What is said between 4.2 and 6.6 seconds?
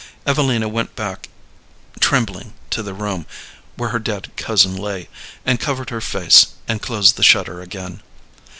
cousin lay, and covered her face,